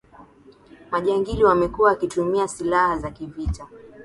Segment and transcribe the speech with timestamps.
[0.91, 3.67] Majangili wamekuwa wakitumia silaha za kivita